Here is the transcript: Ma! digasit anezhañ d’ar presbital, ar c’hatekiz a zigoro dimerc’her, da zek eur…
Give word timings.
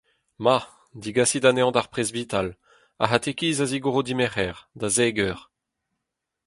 Ma! 0.43 0.57
digasit 1.03 1.43
anezhañ 1.49 1.73
d’ar 1.73 1.89
presbital, 1.93 2.47
ar 3.01 3.09
c’hatekiz 3.09 3.57
a 3.63 3.65
zigoro 3.71 4.01
dimerc’her, 4.05 4.57
da 4.79 4.87
zek 4.95 5.15
eur… 5.29 5.39